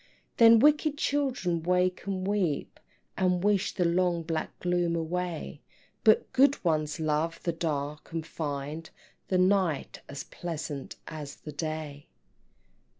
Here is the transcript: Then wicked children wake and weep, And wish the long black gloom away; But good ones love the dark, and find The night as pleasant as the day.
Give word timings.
Then 0.37 0.57
wicked 0.57 0.97
children 0.97 1.61
wake 1.61 2.07
and 2.07 2.25
weep, 2.27 2.79
And 3.17 3.43
wish 3.43 3.75
the 3.75 3.85
long 3.85 4.23
black 4.23 4.59
gloom 4.59 4.95
away; 4.95 5.61
But 6.03 6.33
good 6.33 6.63
ones 6.65 6.99
love 6.99 7.39
the 7.43 7.53
dark, 7.53 8.11
and 8.11 8.25
find 8.25 8.89
The 9.27 9.37
night 9.37 10.01
as 10.09 10.23
pleasant 10.23 10.95
as 11.07 11.35
the 11.35 11.51
day. 11.51 12.07